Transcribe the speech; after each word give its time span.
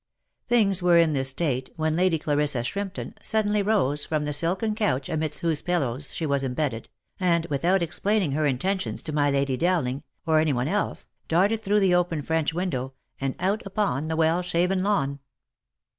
Things 0.47 0.81
were 0.81 0.97
in 0.97 1.13
this 1.13 1.29
state, 1.29 1.69
when 1.75 1.95
Lady 1.95 2.17
Clarissa 2.17 2.63
Shrimpton 2.63 3.13
suddenly 3.21 3.61
rose 3.61 4.03
from 4.03 4.25
the 4.25 4.33
silken 4.33 4.73
couch 4.73 5.09
amidst 5.09 5.41
whose 5.41 5.61
pillows 5.61 6.15
she 6.15 6.25
was 6.25 6.41
im 6.41 6.55
bedded, 6.55 6.89
and, 7.19 7.45
without 7.51 7.83
explaining 7.83 8.31
her 8.31 8.47
intentions 8.47 9.03
to 9.03 9.13
my 9.13 9.29
Lady 9.29 9.57
Dowling, 9.57 10.01
or 10.25 10.39
any 10.39 10.53
one 10.53 10.67
else, 10.67 11.09
darted 11.27 11.61
through 11.61 11.81
the 11.81 11.93
open 11.93 12.23
French 12.23 12.51
window, 12.51 12.93
and 13.19 13.35
out 13.39 13.61
upon 13.63 14.07
the 14.07 14.15
well 14.15 14.41
shaven 14.41 14.81
lawn. 14.81 15.19